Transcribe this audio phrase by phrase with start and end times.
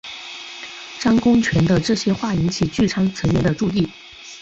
[0.99, 3.87] 张公权的这些话引起聚餐成员的注意。